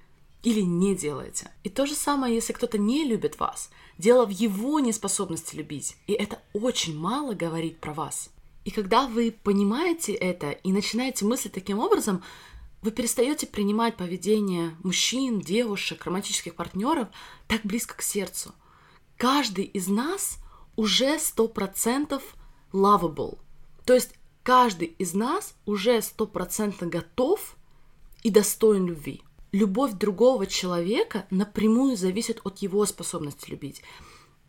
или 0.45 0.61
не 0.61 0.95
делаете. 0.95 1.49
И 1.63 1.69
то 1.69 1.87
же 1.87 1.95
самое, 1.95 2.35
если 2.35 2.53
кто-то 2.53 2.77
не 2.77 3.03
любит 3.03 3.39
вас. 3.39 3.71
Дело 3.97 4.25
в 4.25 4.29
его 4.29 4.79
неспособности 4.79 5.55
любить. 5.55 5.97
И 6.05 6.13
это 6.13 6.39
очень 6.53 6.97
мало 6.97 7.33
говорит 7.33 7.79
про 7.79 7.93
вас. 7.93 8.29
И 8.63 8.69
когда 8.69 9.07
вы 9.07 9.35
понимаете 9.43 10.13
это 10.13 10.51
и 10.51 10.71
начинаете 10.71 11.25
мыслить 11.25 11.53
таким 11.53 11.79
образом, 11.79 12.23
вы 12.83 12.91
перестаете 12.91 13.47
принимать 13.47 13.97
поведение 13.97 14.75
мужчин, 14.83 15.41
девушек, 15.41 16.05
романтических 16.05 16.53
партнеров 16.53 17.07
так 17.47 17.61
близко 17.63 17.95
к 17.95 18.03
сердцу. 18.03 18.53
Каждый 19.17 19.65
из 19.65 19.87
нас 19.87 20.37
уже 20.75 21.17
сто 21.17 21.47
процентов 21.47 22.21
lovable. 22.71 23.39
То 23.83 23.95
есть 23.95 24.11
каждый 24.43 24.89
из 24.99 25.15
нас 25.15 25.55
уже 25.65 26.03
стопроцентно 26.03 26.85
готов 26.85 27.55
и 28.21 28.29
достоин 28.29 28.85
любви. 28.85 29.23
Любовь 29.55 29.93
другого 29.93 30.47
человека 30.47 31.27
напрямую 31.29 31.95
зависит 31.95 32.41
от 32.43 32.57
его 32.57 32.85
способности 32.85 33.49
любить. 33.49 33.81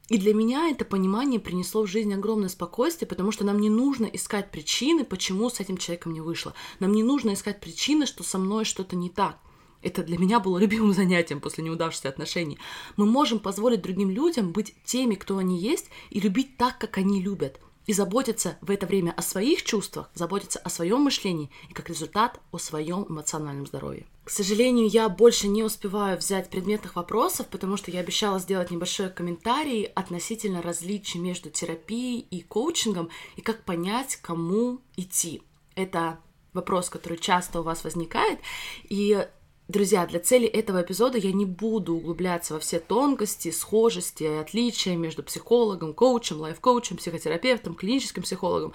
И 0.08 0.18
для 0.18 0.34
меня 0.34 0.68
это 0.68 0.84
понимание 0.84 1.38
принесло 1.38 1.82
в 1.82 1.86
жизнь 1.86 2.12
огромное 2.12 2.48
спокойствие, 2.48 3.06
потому 3.06 3.30
что 3.30 3.44
нам 3.44 3.60
не 3.60 3.70
нужно 3.70 4.06
искать 4.06 4.50
причины, 4.50 5.04
почему 5.04 5.48
с 5.48 5.60
этим 5.60 5.76
человеком 5.76 6.12
не 6.12 6.20
вышло. 6.20 6.54
Нам 6.80 6.90
не 6.90 7.04
нужно 7.04 7.34
искать 7.34 7.60
причины, 7.60 8.04
что 8.04 8.24
со 8.24 8.36
мной 8.36 8.64
что-то 8.64 8.96
не 8.96 9.08
так. 9.08 9.38
Это 9.80 10.02
для 10.02 10.18
меня 10.18 10.40
было 10.40 10.58
любимым 10.64 10.92
занятием 10.92 11.40
после 11.40 11.62
неудавшихся 11.62 12.08
отношений. 12.08 12.58
Мы 12.96 13.06
можем 13.06 13.38
позволить 13.38 13.82
другим 13.82 14.10
людям 14.10 14.50
быть 14.50 14.74
теми, 14.84 15.14
кто 15.14 15.38
они 15.38 15.56
есть, 15.56 15.86
и 16.10 16.18
любить 16.18 16.56
так, 16.56 16.80
как 16.80 16.98
они 16.98 17.22
любят 17.22 17.60
и 17.86 17.92
заботиться 17.92 18.58
в 18.60 18.72
это 18.72 18.88
время 18.88 19.12
о 19.16 19.22
своих 19.22 19.62
чувствах, 19.62 20.10
заботиться 20.14 20.58
о 20.58 20.68
своем 20.68 21.02
мышлении 21.02 21.52
и 21.70 21.74
как 21.74 21.90
результат 21.90 22.40
о 22.50 22.58
своем 22.58 23.06
эмоциональном 23.08 23.68
здоровье. 23.68 24.04
К 24.26 24.30
сожалению, 24.30 24.88
я 24.88 25.08
больше 25.08 25.46
не 25.46 25.62
успеваю 25.62 26.18
взять 26.18 26.50
предметных 26.50 26.96
вопросов, 26.96 27.46
потому 27.46 27.76
что 27.76 27.92
я 27.92 28.00
обещала 28.00 28.40
сделать 28.40 28.72
небольшой 28.72 29.08
комментарий 29.08 29.84
относительно 29.84 30.62
различий 30.62 31.20
между 31.20 31.48
терапией 31.48 32.26
и 32.28 32.40
коучингом 32.40 33.08
и 33.36 33.40
как 33.40 33.62
понять, 33.64 34.16
кому 34.16 34.80
идти. 34.96 35.42
Это 35.76 36.18
вопрос, 36.54 36.90
который 36.90 37.18
часто 37.18 37.60
у 37.60 37.62
вас 37.62 37.84
возникает, 37.84 38.40
и 38.88 39.28
Друзья, 39.68 40.06
для 40.06 40.20
цели 40.20 40.46
этого 40.46 40.82
эпизода 40.82 41.18
я 41.18 41.32
не 41.32 41.44
буду 41.44 41.96
углубляться 41.96 42.54
во 42.54 42.60
все 42.60 42.78
тонкости, 42.78 43.50
схожести 43.50 44.22
отличия 44.22 44.94
между 44.94 45.24
психологом, 45.24 45.92
коучем, 45.92 46.40
лайф-коучем, 46.40 46.98
психотерапевтом, 46.98 47.74
клиническим 47.74 48.22
психологом. 48.22 48.72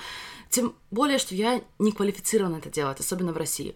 Тем 0.50 0.76
более, 0.92 1.18
что 1.18 1.34
я 1.34 1.62
не 1.80 1.94
квалифицирована 1.94 2.58
это 2.58 2.70
делать, 2.70 3.00
особенно 3.00 3.32
в 3.32 3.38
России. 3.38 3.74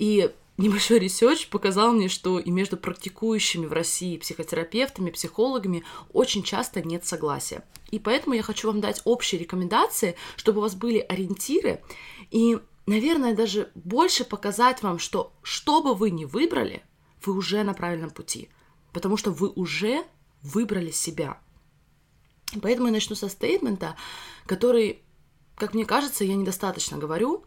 И 0.00 0.32
небольшой 0.58 0.98
research 0.98 1.48
показал 1.48 1.92
мне, 1.92 2.08
что 2.08 2.38
и 2.38 2.50
между 2.50 2.76
практикующими 2.76 3.66
в 3.66 3.72
России 3.72 4.18
психотерапевтами, 4.18 5.10
психологами 5.10 5.84
очень 6.12 6.42
часто 6.42 6.82
нет 6.82 7.06
согласия. 7.06 7.64
И 7.90 7.98
поэтому 7.98 8.34
я 8.34 8.42
хочу 8.42 8.68
вам 8.68 8.80
дать 8.80 9.00
общие 9.04 9.40
рекомендации, 9.40 10.16
чтобы 10.36 10.58
у 10.58 10.62
вас 10.62 10.74
были 10.74 10.98
ориентиры, 10.98 11.82
и 12.30 12.58
наверное, 12.86 13.34
даже 13.34 13.70
больше 13.74 14.24
показать 14.24 14.82
вам, 14.82 14.98
что 14.98 15.32
что 15.42 15.82
бы 15.82 15.94
вы 15.94 16.10
ни 16.10 16.24
выбрали, 16.24 16.82
вы 17.24 17.34
уже 17.34 17.62
на 17.62 17.74
правильном 17.74 18.10
пути, 18.10 18.50
потому 18.92 19.16
что 19.16 19.30
вы 19.30 19.48
уже 19.48 20.04
выбрали 20.42 20.90
себя. 20.90 21.38
Поэтому 22.62 22.88
я 22.88 22.92
начну 22.92 23.14
со 23.14 23.28
стейтмента, 23.28 23.96
который, 24.46 25.02
как 25.54 25.74
мне 25.74 25.84
кажется, 25.84 26.24
я 26.24 26.34
недостаточно 26.34 26.96
говорю. 26.96 27.44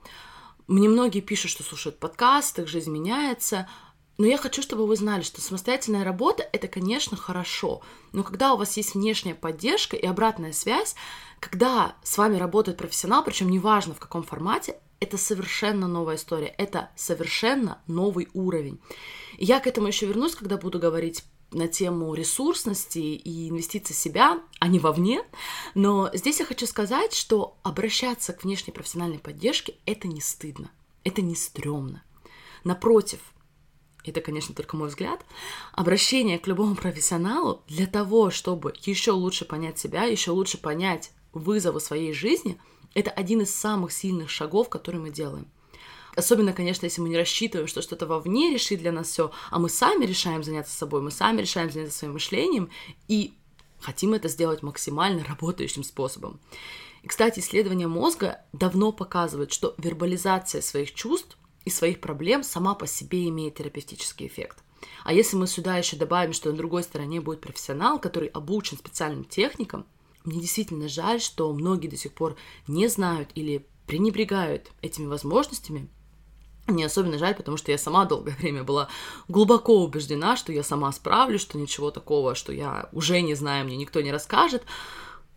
Мне 0.71 0.87
многие 0.87 1.19
пишут, 1.19 1.51
что 1.51 1.63
слушают 1.63 1.99
подкаст, 1.99 2.57
их 2.57 2.69
жизнь 2.69 2.91
меняется, 2.91 3.67
но 4.17 4.25
я 4.25 4.37
хочу, 4.37 4.61
чтобы 4.61 4.87
вы 4.87 4.95
знали, 4.95 5.21
что 5.21 5.41
самостоятельная 5.41 6.05
работа— 6.05 6.47
это, 6.53 6.69
конечно, 6.69 7.17
хорошо, 7.17 7.81
но 8.13 8.23
когда 8.23 8.53
у 8.53 8.57
вас 8.57 8.77
есть 8.77 8.95
внешняя 8.95 9.35
поддержка 9.35 9.97
и 9.97 10.05
обратная 10.05 10.53
связь, 10.53 10.95
когда 11.41 11.97
с 12.03 12.17
вами 12.17 12.37
работает 12.37 12.77
профессионал, 12.77 13.21
причем 13.25 13.49
неважно 13.49 13.93
в 13.93 13.99
каком 13.99 14.23
формате, 14.23 14.77
это 15.01 15.17
совершенно 15.17 15.89
новая 15.89 16.15
история, 16.15 16.55
это 16.57 16.89
совершенно 16.95 17.81
новый 17.87 18.29
уровень. 18.33 18.79
И 19.37 19.43
я 19.43 19.59
к 19.59 19.67
этому 19.67 19.87
еще 19.87 20.05
вернусь, 20.05 20.35
когда 20.35 20.55
буду 20.55 20.79
говорить 20.79 21.25
на 21.51 21.67
тему 21.67 22.13
ресурсности 22.13 22.99
и 22.99 23.49
инвестиций 23.49 23.95
в 23.95 23.99
себя, 23.99 24.41
а 24.59 24.67
не 24.67 24.79
вовне. 24.79 25.23
Но 25.75 26.09
здесь 26.13 26.39
я 26.39 26.45
хочу 26.45 26.65
сказать, 26.65 27.13
что 27.13 27.57
обращаться 27.63 28.33
к 28.33 28.43
внешней 28.43 28.73
профессиональной 28.73 29.19
поддержке— 29.19 29.75
это 29.85 30.07
не 30.07 30.21
стыдно, 30.21 30.71
это 31.03 31.21
не 31.21 31.35
стрёмно. 31.35 32.03
Напротив, 32.63 33.19
это, 34.03 34.21
конечно, 34.21 34.55
только 34.55 34.77
мой 34.77 34.87
взгляд, 34.87 35.25
обращение 35.73 36.39
к 36.39 36.47
любому 36.47 36.75
профессионалу 36.75 37.63
для 37.67 37.85
того, 37.85 38.31
чтобы 38.31 38.73
еще 38.81 39.11
лучше 39.11 39.45
понять 39.45 39.77
себя, 39.77 40.03
еще 40.03 40.31
лучше 40.31 40.57
понять 40.57 41.11
вызовы 41.33 41.79
своей 41.79 42.13
жизни— 42.13 42.57
это 42.93 43.09
один 43.11 43.41
из 43.41 43.53
самых 43.55 43.91
сильных 43.91 44.29
шагов, 44.29 44.69
которые 44.69 45.01
мы 45.01 45.11
делаем. 45.11 45.47
Особенно, 46.15 46.53
конечно, 46.53 46.85
если 46.85 47.01
мы 47.01 47.09
не 47.09 47.17
рассчитываем, 47.17 47.67
что 47.67 47.81
что-то 47.81 48.05
вовне 48.05 48.53
решит 48.53 48.79
для 48.79 48.91
нас 48.91 49.07
все, 49.07 49.31
а 49.49 49.59
мы 49.59 49.69
сами 49.69 50.05
решаем 50.05 50.43
заняться 50.43 50.75
собой, 50.75 51.01
мы 51.01 51.11
сами 51.11 51.41
решаем 51.41 51.71
заняться 51.71 51.97
своим 51.97 52.13
мышлением 52.13 52.69
и 53.07 53.33
хотим 53.79 54.13
это 54.13 54.27
сделать 54.27 54.61
максимально 54.61 55.23
работающим 55.23 55.83
способом. 55.83 56.39
И, 57.03 57.07
кстати, 57.07 57.39
исследования 57.39 57.87
мозга 57.87 58.41
давно 58.53 58.91
показывают, 58.91 59.51
что 59.51 59.73
вербализация 59.77 60.61
своих 60.61 60.93
чувств 60.93 61.37
и 61.65 61.69
своих 61.69 61.99
проблем 61.99 62.43
сама 62.43 62.75
по 62.75 62.87
себе 62.87 63.27
имеет 63.29 63.55
терапевтический 63.55 64.27
эффект. 64.27 64.63
А 65.03 65.13
если 65.13 65.37
мы 65.37 65.47
сюда 65.47 65.77
еще 65.77 65.95
добавим, 65.95 66.33
что 66.33 66.51
на 66.51 66.57
другой 66.57 66.83
стороне 66.83 67.21
будет 67.21 67.41
профессионал, 67.41 67.99
который 67.99 68.27
обучен 68.29 68.77
специальным 68.77 69.23
техникам, 69.23 69.85
мне 70.23 70.39
действительно 70.39 70.87
жаль, 70.87 71.21
что 71.21 71.51
многие 71.53 71.87
до 71.87 71.97
сих 71.97 72.13
пор 72.13 72.35
не 72.67 72.87
знают 72.87 73.29
или 73.33 73.65
пренебрегают 73.87 74.71
этими 74.81 75.07
возможностями. 75.07 75.89
Мне 76.67 76.85
особенно 76.85 77.17
жаль, 77.17 77.35
потому 77.35 77.57
что 77.57 77.71
я 77.71 77.77
сама 77.77 78.05
долгое 78.05 78.35
время 78.39 78.63
была 78.63 78.87
глубоко 79.27 79.83
убеждена, 79.83 80.35
что 80.37 80.51
я 80.51 80.63
сама 80.63 80.91
справлюсь, 80.91 81.41
что 81.41 81.57
ничего 81.57 81.91
такого, 81.91 82.35
что 82.35 82.53
я 82.53 82.89
уже 82.91 83.21
не 83.21 83.35
знаю, 83.35 83.65
мне 83.65 83.77
никто 83.77 84.01
не 84.01 84.11
расскажет. 84.11 84.63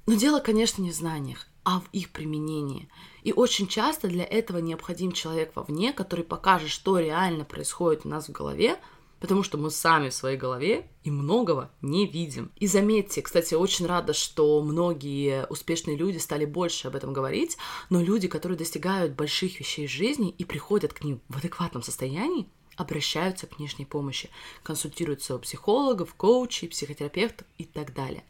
Но 0.06 0.14
дело, 0.14 0.40
конечно, 0.40 0.82
не 0.82 0.90
в 0.90 0.94
знаниях, 0.94 1.46
а 1.64 1.80
в 1.80 1.84
их 1.92 2.10
применении. 2.10 2.88
И 3.22 3.32
очень 3.32 3.66
часто 3.66 4.08
для 4.08 4.24
этого 4.24 4.58
необходим 4.58 5.12
человек 5.12 5.52
вовне, 5.54 5.92
который 5.94 6.24
покажет, 6.24 6.68
что 6.68 6.98
реально 6.98 7.44
происходит 7.44 8.04
у 8.04 8.08
нас 8.08 8.28
в 8.28 8.32
голове, 8.32 8.78
потому 9.24 9.42
что 9.42 9.56
мы 9.56 9.70
сами 9.70 10.10
в 10.10 10.14
своей 10.14 10.36
голове 10.36 10.86
и 11.02 11.10
многого 11.10 11.70
не 11.80 12.06
видим. 12.06 12.52
И 12.56 12.66
заметьте, 12.66 13.22
кстати, 13.22 13.54
очень 13.54 13.86
рада, 13.86 14.12
что 14.12 14.60
многие 14.62 15.46
успешные 15.46 15.96
люди 15.96 16.18
стали 16.18 16.44
больше 16.44 16.88
об 16.88 16.94
этом 16.94 17.14
говорить, 17.14 17.56
но 17.88 18.02
люди, 18.02 18.28
которые 18.28 18.58
достигают 18.58 19.14
больших 19.14 19.58
вещей 19.60 19.86
в 19.86 19.90
жизни 19.90 20.28
и 20.36 20.44
приходят 20.44 20.92
к 20.92 21.02
ним 21.02 21.22
в 21.30 21.38
адекватном 21.38 21.82
состоянии, 21.82 22.50
обращаются 22.76 23.46
к 23.46 23.56
внешней 23.56 23.86
помощи, 23.86 24.28
консультируются 24.62 25.36
у 25.36 25.38
психологов, 25.38 26.12
коучей, 26.16 26.68
психотерапевтов 26.68 27.46
и 27.56 27.64
так 27.64 27.94
далее. 27.94 28.24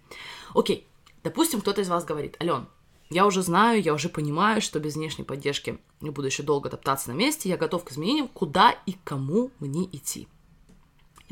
Окей, 0.55 0.87
допустим, 1.25 1.61
кто-то 1.61 1.81
из 1.81 1.89
вас 1.89 2.05
говорит, 2.05 2.37
Ален, 2.41 2.69
я 3.11 3.27
уже 3.27 3.43
знаю, 3.43 3.83
я 3.83 3.95
уже 3.95 4.09
понимаю, 4.09 4.61
что 4.63 4.79
без 4.79 4.95
внешней 4.95 5.25
поддержки 5.25 5.77
я 6.01 6.13
буду 6.13 6.29
еще 6.29 6.45
долго 6.45 6.71
топтаться 6.71 7.11
на 7.11 7.15
месте, 7.15 7.49
я 7.49 7.57
готов 7.57 7.83
к 7.83 7.91
изменениям, 7.91 8.29
куда 8.29 8.71
и 8.87 8.93
кому 9.03 9.51
мне 9.59 9.87
идти 9.87 10.29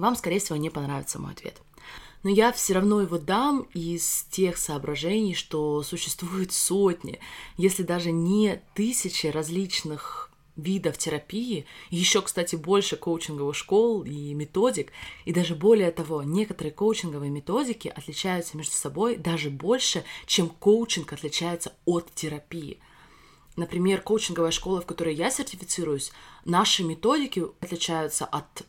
вам, 0.02 0.16
скорее 0.16 0.40
всего, 0.40 0.56
не 0.56 0.68
понравится 0.68 1.21
мой 1.21 1.30
ответ. 1.30 1.62
Но 2.25 2.30
я 2.30 2.50
все 2.50 2.75
равно 2.75 3.00
его 3.00 3.18
дам 3.18 3.68
из 3.73 4.26
тех 4.30 4.59
соображений, 4.59 5.35
что 5.35 5.82
существует 5.85 6.52
сотни, 6.52 7.21
если 7.56 7.85
даже 7.85 8.11
не 8.11 8.61
тысячи 8.75 9.28
различных 9.28 10.32
видов 10.56 10.99
терапии, 10.99 11.66
еще, 11.90 12.21
кстати, 12.21 12.56
больше 12.56 12.97
коучинговых 12.97 13.54
школ 13.54 14.02
и 14.02 14.35
методик, 14.35 14.90
и 15.25 15.32
даже 15.32 15.54
более 15.54 15.92
того, 15.92 16.25
некоторые 16.25 16.73
коучинговые 16.73 17.30
методики 17.30 17.87
отличаются 17.87 18.56
между 18.56 18.75
собой 18.75 19.16
даже 19.16 19.50
больше, 19.50 20.02
чем 20.26 20.49
коучинг 20.49 21.12
отличается 21.12 21.75
от 21.85 22.12
терапии. 22.12 22.80
Например, 23.54 24.00
коучинговая 24.00 24.50
школа, 24.50 24.80
в 24.80 24.87
которой 24.87 25.14
я 25.14 25.30
сертифицируюсь, 25.30 26.11
наши 26.44 26.82
методики 26.82 27.44
отличаются 27.61 28.25
от 28.25 28.64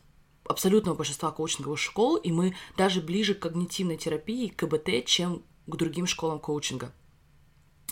абсолютного 0.46 0.96
большинства 0.96 1.30
коучинговых 1.30 1.78
школ, 1.78 2.16
и 2.16 2.32
мы 2.32 2.54
даже 2.76 3.00
ближе 3.00 3.34
к 3.34 3.40
когнитивной 3.40 3.96
терапии, 3.96 4.48
к 4.48 4.56
КБТ, 4.56 5.06
чем 5.06 5.42
к 5.66 5.76
другим 5.76 6.06
школам 6.06 6.38
коучинга. 6.38 6.92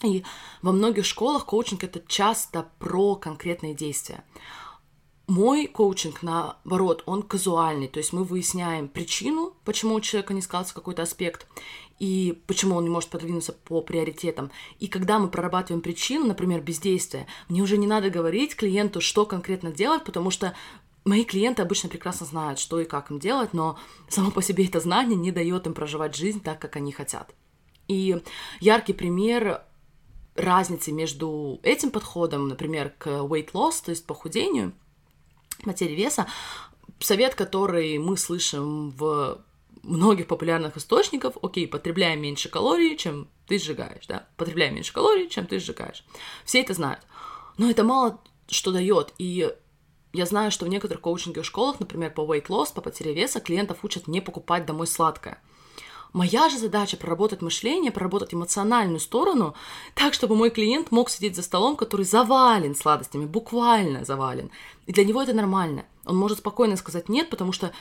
И 0.03 0.25
во 0.63 0.73
многих 0.73 1.05
школах 1.05 1.47
коучинг 1.47 1.85
это 1.85 2.03
часто 2.07 2.69
про 2.79 3.15
конкретные 3.17 3.75
действия. 3.75 4.25
Мой 5.29 5.67
коучинг, 5.67 6.23
наоборот, 6.23 7.05
он 7.07 7.23
казуальный, 7.23 7.87
то 7.89 7.99
есть 7.99 8.13
мы 8.13 8.25
выясняем 8.25 8.89
причину, 8.89 9.55
почему 9.65 9.95
у 9.95 10.01
человека 10.01 10.35
не 10.35 10.43
сказался 10.43 10.75
какой-то 10.75 11.03
аспект, 11.03 11.47
и 12.01 12.43
почему 12.49 12.75
он 12.75 12.85
не 12.85 12.91
может 12.91 13.11
подвинуться 13.11 13.53
по 13.53 13.81
приоритетам. 13.81 14.51
И 14.81 14.89
когда 14.89 15.21
мы 15.21 15.29
прорабатываем 15.29 15.81
причину, 15.81 16.27
например, 16.27 16.61
бездействия, 16.61 17.29
мне 17.49 17.63
уже 17.63 17.79
не 17.79 17.87
надо 17.87 18.11
говорить 18.11 18.57
клиенту, 18.57 19.01
что 19.01 19.25
конкретно 19.25 19.71
делать, 19.71 20.05
потому 20.05 20.31
что 20.31 20.55
Мои 21.05 21.25
клиенты 21.25 21.63
обычно 21.63 21.89
прекрасно 21.89 22.27
знают, 22.27 22.59
что 22.59 22.81
и 22.81 22.85
как 22.85 23.11
им 23.11 23.19
делать, 23.19 23.53
но 23.53 23.79
само 24.09 24.31
по 24.31 24.41
себе 24.41 24.67
это 24.67 24.79
знание 24.79 25.17
не 25.17 25.33
дает 25.33 25.67
им 25.67 25.75
проживать 25.75 26.15
жизнь 26.15 26.41
так, 26.41 26.61
как 26.61 26.77
они 26.77 26.93
хотят. 26.93 27.35
И 27.89 28.23
яркий 28.61 28.93
пример 28.93 29.63
разницы 30.37 30.93
между 30.93 31.61
этим 31.63 31.91
подходом, 31.91 32.49
например, 32.49 32.95
к 32.99 33.07
weight 33.07 33.53
loss, 33.53 33.85
то 33.85 33.91
есть 33.91 34.07
похудению, 34.07 34.73
потери 35.65 35.95
веса, 35.95 36.27
совет, 37.01 37.35
который 37.35 37.99
мы 37.99 38.17
слышим 38.17 38.91
в 38.91 39.43
многих 39.83 40.29
популярных 40.29 40.77
источников, 40.77 41.37
окей, 41.43 41.67
потребляй 41.67 42.17
меньше 42.17 42.49
калорий, 42.49 42.97
чем 42.97 43.29
ты 43.49 43.59
сжигаешь, 43.59 44.07
да, 44.07 44.29
потребляй 44.37 44.71
меньше 44.71 44.93
калорий, 44.93 45.29
чем 45.29 45.47
ты 45.47 45.59
сжигаешь. 45.59 46.05
Все 46.45 46.61
это 46.61 46.75
знают. 46.75 47.01
Но 47.59 47.69
это 47.69 47.83
мало 47.83 48.21
что 48.49 48.71
дает, 48.71 49.13
и 49.19 49.53
я 50.13 50.27
знаю, 50.27 50.51
что 50.51 50.65
в 50.67 50.69
некоторых 50.69 51.03
коучинговых 51.03 51.47
школах, 51.47 51.81
например, 51.81 52.13
по 52.13 52.21
weight 52.21 52.47
loss, 52.49 52.73
по 52.75 52.81
потере 52.81 53.15
веса, 53.15 53.41
клиентов 53.41 53.79
учат 53.83 54.07
не 54.09 54.21
покупать 54.21 54.67
домой 54.67 54.87
сладкое. 54.87 55.39
Моя 56.13 56.51
же 56.51 56.59
задача 56.59 56.99
проработать 56.99 57.41
мышление, 57.41 57.91
проработать 57.91 58.35
эмоциональную 58.35 59.01
сторону, 59.01 59.55
так, 59.95 60.13
чтобы 60.13 60.37
мой 60.37 60.51
клиент 60.51 60.91
мог 60.91 61.09
сидеть 61.09 61.37
за 61.37 61.43
столом, 61.43 61.77
который 61.77 62.05
завален 62.05 62.75
сладостями, 62.75 63.25
буквально 63.25 64.05
завален. 64.05 64.51
И 64.87 64.93
для 64.93 65.05
него 65.05 65.23
это 65.23 65.33
нормально. 65.33 65.87
Он 66.05 66.17
может 66.17 66.39
спокойно 66.39 66.77
сказать 66.77 67.09
нет, 67.09 67.31
потому 67.31 67.53
что 67.53 67.73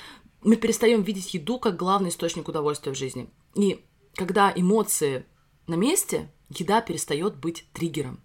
мы 0.42 0.56
перестаем 0.56 1.04
видеть 1.04 1.34
еду 1.34 1.60
как 1.60 1.76
главный 1.76 2.10
источник 2.10 2.48
удовольствия 2.48 2.94
в 2.94 2.98
жизни. 2.98 3.30
И 3.56 3.84
когда 4.16 4.52
эмоции 4.56 5.26
на 5.68 5.76
месте, 5.76 6.32
еда 6.50 6.82
перестает 6.82 7.36
быть 7.36 7.66
триггером. 7.74 8.22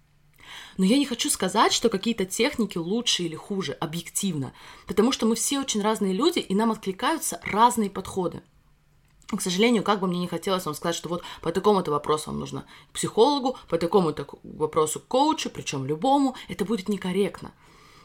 Но 0.76 0.84
я 0.84 0.98
не 0.98 1.06
хочу 1.06 1.30
сказать, 1.30 1.72
что 1.72 1.88
какие-то 1.88 2.24
техники 2.24 2.78
лучше 2.78 3.22
или 3.24 3.34
хуже, 3.36 3.72
объективно, 3.72 4.52
потому 4.86 5.12
что 5.12 5.26
мы 5.26 5.34
все 5.34 5.60
очень 5.60 5.82
разные 5.82 6.12
люди, 6.12 6.38
и 6.38 6.54
нам 6.54 6.70
откликаются 6.70 7.40
разные 7.44 7.90
подходы. 7.90 8.42
К 9.28 9.40
сожалению, 9.40 9.82
как 9.82 10.00
бы 10.00 10.06
мне 10.06 10.20
не 10.20 10.28
хотелось 10.28 10.66
вам 10.66 10.74
сказать, 10.74 10.94
что 10.94 11.08
вот 11.08 11.22
по 11.42 11.50
такому-то 11.50 11.90
вопросу 11.90 12.30
вам 12.30 12.38
нужно 12.38 12.64
к 12.90 12.94
психологу, 12.94 13.56
по 13.68 13.76
такому-то 13.76 14.26
вопросу 14.44 15.00
к 15.00 15.08
коучу, 15.08 15.50
причем 15.50 15.84
любому, 15.84 16.36
это 16.48 16.64
будет 16.64 16.88
некорректно. 16.88 17.52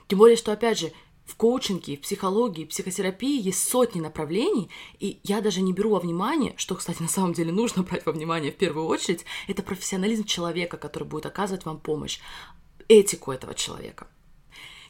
Тем 0.08 0.18
более, 0.18 0.36
что, 0.36 0.52
опять 0.52 0.80
же, 0.80 0.92
в 1.32 1.36
коучинге, 1.36 1.96
в 1.96 2.02
психологии, 2.02 2.66
в 2.66 2.70
психотерапии 2.70 3.42
есть 3.42 3.70
сотни 3.70 4.02
направлений, 4.02 4.70
и 5.00 5.22
я 5.24 5.40
даже 5.40 5.62
не 5.62 5.72
беру 5.72 5.92
во 5.92 6.00
внимание, 6.00 6.54
что, 6.58 6.76
кстати, 6.76 7.02
на 7.02 7.08
самом 7.08 7.34
деле 7.34 7.54
нужно 7.54 7.84
брать 7.90 8.06
во 8.06 8.12
внимание 8.12 8.52
в 8.52 8.58
первую 8.58 8.86
очередь, 8.86 9.26
это 9.48 9.64
профессионализм 9.64 10.26
человека, 10.26 10.76
который 10.76 11.06
будет 11.06 11.26
оказывать 11.26 11.66
вам 11.66 11.80
помощь, 11.80 12.20
этику 12.90 13.32
этого 13.32 13.54
человека. 13.54 14.08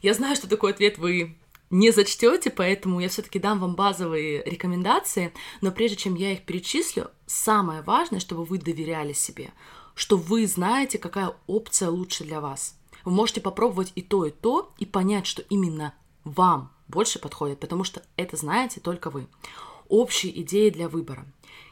Я 0.02 0.16
знаю, 0.16 0.36
что 0.36 0.50
такой 0.50 0.72
ответ 0.72 0.98
вы 0.98 1.38
не 1.70 1.92
зачтете, 1.92 2.50
поэтому 2.50 3.00
я 3.00 3.08
все-таки 3.08 3.38
дам 3.38 3.60
вам 3.60 3.76
базовые 3.76 4.44
рекомендации, 4.44 5.32
но 5.62 5.72
прежде 5.72 5.98
чем 5.98 6.16
я 6.16 6.34
их 6.34 6.44
перечислю, 6.44 7.12
самое 7.28 7.84
важное, 7.84 8.20
чтобы 8.20 8.46
вы 8.46 8.58
доверяли 8.58 9.14
себе, 9.14 9.52
что 9.94 10.18
вы 10.18 10.48
знаете, 10.48 10.98
какая 10.98 11.36
опция 11.46 11.90
лучше 11.90 12.24
для 12.24 12.42
вас. 12.42 12.76
Вы 13.06 13.12
можете 13.12 13.42
попробовать 13.42 13.92
и 13.96 14.02
то, 14.02 14.26
и 14.26 14.32
то, 14.32 14.74
и 14.80 14.86
понять, 14.86 15.28
что 15.28 15.44
именно 15.44 15.94
вам 16.24 16.72
больше 16.88 17.20
подходит, 17.20 17.60
потому 17.60 17.84
что 17.84 18.02
это 18.18 18.38
знаете 18.38 18.80
только 18.80 19.10
вы. 19.10 19.28
Общие 19.88 20.42
идеи 20.42 20.70
для 20.70 20.90
выбора. 20.90 21.26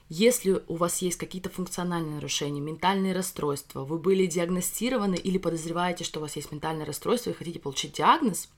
Если 0.09 0.63
у 0.67 0.75
вас 0.75 1.03
есть 1.03 1.17
какие-то 1.17 1.49
функциональные 1.49 2.15
нарушения, 2.15 2.59
ментальные 2.59 3.13
расстройства, 3.13 3.85
вы 3.85 3.99
были 3.99 4.25
диагностированы 4.25 5.15
или 5.15 5.37
подозреваете, 5.37 6.03
что 6.03 6.19
у 6.19 6.23
вас 6.23 6.35
есть 6.35 6.51
ментальное 6.51 6.85
расстройство 6.85 7.29
и 7.29 7.33
хотите 7.33 7.59
получить 7.59 7.93
диагноз, 7.93 8.49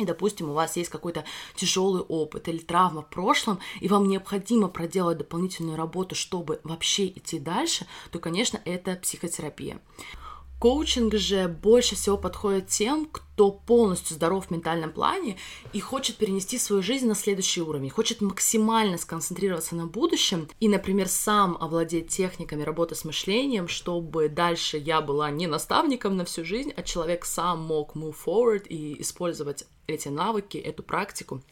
и, 0.00 0.04
допустим, 0.04 0.50
у 0.50 0.54
вас 0.54 0.76
есть 0.76 0.90
какой-то 0.90 1.24
тяжелый 1.54 2.02
опыт 2.02 2.48
или 2.48 2.58
травма 2.58 3.02
в 3.02 3.10
прошлом, 3.10 3.60
и 3.80 3.86
вам 3.86 4.08
необходимо 4.08 4.66
проделать 4.66 5.18
дополнительную 5.18 5.76
работу, 5.76 6.16
чтобы 6.16 6.60
вообще 6.64 7.06
идти 7.06 7.38
дальше, 7.38 7.86
то, 8.10 8.18
конечно, 8.18 8.60
это 8.64 8.96
психотерапия. 8.96 9.80
Коучинг 10.64 11.12
же 11.16 11.46
больше 11.46 11.94
всего 11.94 12.16
подходит 12.16 12.68
тем, 12.68 13.04
кто 13.04 13.50
полностью 13.50 14.16
здоров 14.16 14.46
в 14.46 14.50
ментальном 14.50 14.92
плане 14.92 15.36
и 15.74 15.80
хочет 15.80 16.16
перенести 16.16 16.56
свою 16.58 16.80
жизнь 16.80 17.06
на 17.06 17.14
следующий 17.14 17.60
уровень, 17.60 17.90
хочет 17.90 18.22
максимально 18.22 18.96
сконцентрироваться 18.96 19.76
на 19.76 19.86
будущем 19.86 20.48
и, 20.60 20.68
например, 20.68 21.08
сам 21.08 21.58
овладеть 21.60 22.08
техниками 22.08 22.62
работы 22.62 22.94
с 22.94 23.04
мышлением, 23.04 23.68
чтобы 23.68 24.30
дальше 24.30 24.78
я 24.78 25.02
была 25.02 25.30
не 25.30 25.46
наставником 25.46 26.16
на 26.16 26.24
всю 26.24 26.46
жизнь, 26.46 26.72
а 26.74 26.82
человек 26.82 27.26
сам 27.26 27.60
мог 27.62 27.94
move 27.94 28.16
forward 28.24 28.66
и 28.66 29.02
использовать 29.02 29.66
эти 29.86 30.08
навыки, 30.08 30.56
эту 30.56 30.82
практику 30.82 31.42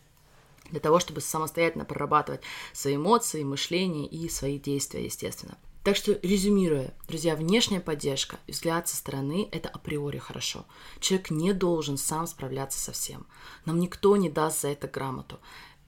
для 0.70 0.80
того, 0.80 1.00
чтобы 1.00 1.20
самостоятельно 1.20 1.84
прорабатывать 1.84 2.40
свои 2.72 2.96
эмоции, 2.96 3.42
мышление 3.42 4.06
и 4.06 4.30
свои 4.30 4.58
действия, 4.58 5.04
естественно. 5.04 5.58
Так 5.82 5.96
что, 5.96 6.16
резюмируя, 6.22 6.94
друзья, 7.08 7.34
внешняя 7.34 7.80
поддержка 7.80 8.38
и 8.46 8.52
взгляд 8.52 8.88
со 8.88 8.96
стороны– 8.96 9.48
это 9.52 9.68
априори 9.68 10.18
хорошо. 10.18 10.64
Человек 11.00 11.30
не 11.30 11.52
должен 11.52 11.96
сам 11.96 12.28
справляться 12.28 12.78
со 12.78 12.92
всем. 12.92 13.26
Нам 13.64 13.80
никто 13.80 14.16
не 14.16 14.30
даст 14.30 14.60
за 14.60 14.68
это 14.68 14.86
грамоту. 14.86 15.40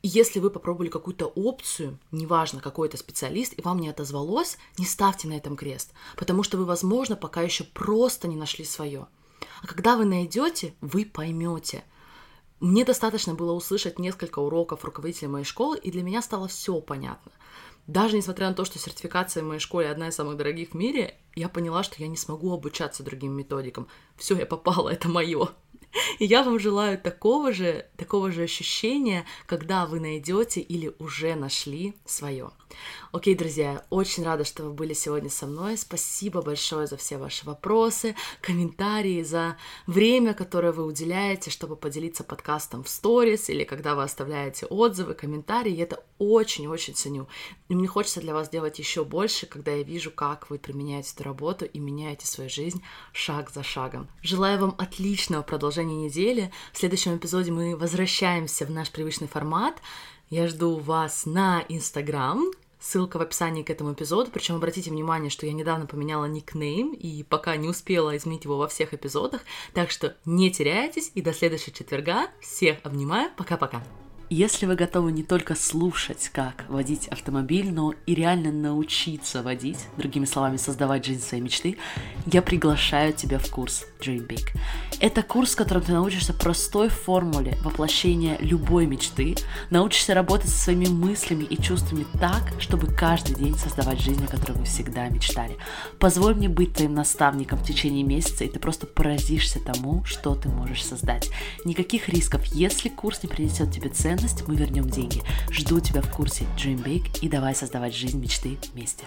И 0.03 0.09
если 0.09 0.41
вы 0.41 0.51
попробовали 0.51 0.89
какую-то 0.89 1.27
опцию, 1.27 2.01
неважно, 2.11 2.61
какой 2.61 2.89
это 2.89 2.97
специалист, 2.97 3.55
и 3.57 3.63
вам 3.63 3.79
не 3.79 3.89
отозвалось, 3.89 4.59
не 4.79 4.85
ставьте 4.85 5.29
на 5.29 5.35
этом 5.35 5.57
крест, 5.57 5.93
потому 6.17 6.43
что 6.43 6.59
вы, 6.59 6.65
возможно, 6.65 7.15
пока 7.15 7.43
еще 7.43 7.63
просто 7.63 8.27
не 8.27 8.37
нашли 8.37 8.65
свое. 8.65 9.07
А 9.63 9.67
когда 9.69 9.97
вы 9.97 10.07
найдете, 10.07 10.75
вы 10.81 11.05
поймете. 11.05 11.85
Мне 12.59 12.85
достаточно 12.85 13.35
было 13.35 13.53
услышать 13.53 14.01
несколько 14.01 14.41
уроков 14.41 14.85
руководителя 14.85 15.29
моей 15.29 15.45
школы, 15.45 15.79
и 15.79 15.93
для 15.93 16.03
меня 16.03 16.21
стало 16.21 16.49
все 16.49 16.81
понятно– 16.81 17.31
даже 17.87 18.17
несмотря 18.17 18.49
на 18.49 18.55
то, 18.55 18.65
что 18.65 18.79
сертификация 18.79 19.43
в 19.43 19.47
моей 19.47 19.61
школе 19.61 19.91
одна 19.91 20.09
из 20.09 20.15
самых 20.15 20.37
дорогих 20.37 20.71
в 20.71 20.75
мире, 20.75 21.17
я 21.35 21.49
поняла, 21.49 21.83
что 21.83 21.97
я 21.99 22.09
не 22.09 22.17
смогу 22.17 22.53
обучаться 22.53 23.03
другим 23.03 23.33
методикам. 23.33 23.89
Все, 24.17 24.37
я 24.37 24.47
попала, 24.47 24.89
это 24.93 25.09
мое. 25.09 25.49
И 26.19 26.25
я 26.25 26.43
вам 26.43 26.59
желаю 26.59 26.99
такого 26.99 27.53
же, 27.53 27.87
такого 27.97 28.33
же 28.33 28.43
ощущения, 28.43 29.25
когда 29.47 29.87
вы 29.87 30.01
найдете 30.01 30.61
или 30.61 30.95
уже 30.99 31.35
нашли 31.35 31.95
свое. 32.05 32.51
Окей, 33.13 33.35
друзья, 33.35 33.85
очень 33.91 34.25
рада, 34.25 34.45
что 34.45 34.65
вы 34.65 34.73
были 34.73 34.93
сегодня 34.93 35.31
со 35.31 35.47
мной. 35.47 35.77
Спасибо 35.77 36.43
большое 36.43 36.87
за 36.87 36.97
все 36.97 37.17
ваши 37.17 37.47
вопросы, 37.47 38.17
комментарии, 38.41 39.23
за 39.23 39.57
время, 39.87 40.35
которое 40.35 40.73
вы 40.73 40.85
уделяете, 40.85 41.51
чтобы 41.51 41.77
поделиться 41.77 42.25
подкастом 42.25 42.83
в 42.85 42.89
сторис 42.89 43.49
или 43.49 43.65
когда 43.65 43.95
вы 43.95 44.03
оставляете 44.03 44.67
отзывы, 44.67 45.15
комментарии. 45.15 45.73
Я 45.73 45.85
это 45.85 46.03
очень-очень 46.19 46.95
ценю. 46.95 47.29
И 47.69 47.75
мне 47.75 47.87
хочется 47.87 48.21
для 48.21 48.35
вас 48.35 48.49
делать 48.49 48.79
еще 48.79 49.05
больше, 49.05 49.47
когда 49.47 49.73
я 49.73 49.83
вижу, 49.83 50.11
как 50.11 50.51
вы 50.51 50.59
применяете 50.59 51.13
эту 51.15 51.25
работу 51.25 51.65
и 51.65 51.79
меняете 51.79 52.27
свою 52.27 52.51
жизнь 52.51 52.83
шаг 53.13 53.51
за 53.51 53.63
шагом. 53.63 54.09
Желаю 54.23 54.59
вам 54.59 54.75
отличного 54.79 55.43
продолжения 55.43 55.97
недели. 55.97 56.51
В 56.73 56.79
следующем 56.79 57.17
эпизоде 57.17 57.53
мы 57.53 57.77
возвращаемся 57.77 58.67
в 58.67 58.71
наш 58.71 58.91
привычный 58.91 59.29
формат. 59.29 59.81
Я 60.31 60.49
жду 60.49 60.77
вас 60.77 61.27
на 61.27 61.65
Инстаграм, 61.69 62.51
Ссылка 62.85 63.19
в 63.19 63.23
описании 63.23 63.63
к 63.63 63.71
этому 63.71 63.95
эпизоду. 63.95 64.31
Причем 64.31 64.57
обратите 64.57 64.91
внимание, 64.91 65.31
что 65.31 65.47
я 65.47 65.55
недавно 65.55 65.87
поменяла 65.87 66.27
никнейм 66.27 66.93
и 66.93 67.23
пока 67.23 67.57
не 67.57 67.67
успела 67.67 68.15
изменить 68.15 68.45
его 68.45 68.59
во 68.59 68.69
всех 68.69 68.93
эпизодах. 68.93 69.41
Так 69.73 69.91
что 69.91 70.17
не 70.27 70.51
теряйтесь 70.51 71.11
и 71.15 71.23
до 71.23 71.33
следующего 71.33 71.73
четверга. 71.73 72.29
Всех 72.43 72.77
обнимаю. 72.83 73.31
Пока-пока. 73.39 73.83
Если 74.37 74.67
вы 74.67 74.75
готовы 74.75 75.13
не 75.13 75.23
только 75.23 75.55
слушать, 75.55 76.29
как 76.33 76.69
водить 76.69 77.07
автомобиль, 77.07 77.71
но 77.71 77.95
и 78.05 78.17
реально 78.17 78.51
научиться 78.51 79.45
водить, 79.45 79.79
другими 79.97 80.25
словами, 80.25 80.57
создавать 80.57 81.05
жизнь 81.05 81.23
своей 81.23 81.41
мечты, 81.41 81.79
я 82.27 82.43
приглашаю 82.43 83.13
тебя 83.13 83.39
в 83.39 83.49
курс 83.49 83.85
Dream 84.01 84.27
Big. 84.27 84.49
Это 84.99 85.23
курс, 85.23 85.53
в 85.53 85.57
котором 85.57 85.83
ты 85.83 85.93
научишься 85.93 86.33
простой 86.33 86.89
формуле 86.89 87.57
воплощения 87.63 88.37
любой 88.41 88.87
мечты, 88.87 89.37
научишься 89.71 90.15
работать 90.15 90.51
со 90.51 90.65
своими 90.65 90.87
мыслями 90.87 91.45
и 91.45 91.57
чувствами 91.63 92.05
так, 92.19 92.43
чтобы 92.59 92.89
каждый 92.89 93.37
день 93.37 93.55
создавать 93.55 94.01
жизнь, 94.01 94.25
о 94.25 94.29
которой 94.29 94.59
вы 94.59 94.65
всегда 94.65 95.09
мечтали. 95.11 95.57
Позволь 96.01 96.35
мне 96.35 96.49
быть 96.49 96.75
твоим 96.75 96.95
наставником 96.95 97.61
в 97.61 97.65
течение 97.65 98.03
месяца, 98.03 98.43
и 98.43 98.49
ты 98.49 98.59
просто 98.59 98.89
поразишься 98.89 99.61
тому, 99.61 100.05
что 100.05 100.35
ты 100.35 100.49
можешь 100.49 100.85
создать. 100.85 101.31
Никаких 101.65 102.09
рисков, 102.09 102.45
если 102.47 102.89
курс 102.89 103.23
не 103.23 103.29
принесет 103.29 103.71
тебе 103.71 103.91
ценность, 103.91 104.24
ценность, 104.25 104.49
мы 104.49 104.57
вернем 104.57 104.89
деньги. 104.89 105.23
Жду 105.51 105.81
тебя 105.81 106.01
в 106.01 106.11
курсе 106.11 106.45
Dream 106.57 106.83
Big 106.83 107.19
и 107.21 107.29
давай 107.29 107.55
создавать 107.55 107.95
жизнь 107.95 108.21
мечты 108.21 108.59
вместе. 108.73 109.05